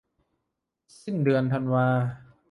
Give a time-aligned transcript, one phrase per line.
[1.01, 1.87] สิ้นเดือนธันวา